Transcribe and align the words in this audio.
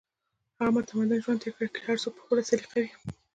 هغې 0.57 0.71
متمدن 0.75 1.19
ژوند 1.23 1.41
تېر 1.41 1.53
کړی 1.55 1.67
چې 1.73 1.79
هر 1.87 1.97
څوک 2.03 2.13
په 2.15 2.21
خپله 2.23 2.41
سليقه 2.49 2.75
وي 2.81 2.87